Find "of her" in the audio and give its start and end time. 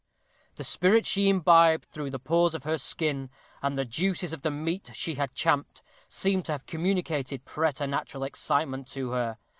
2.55-2.79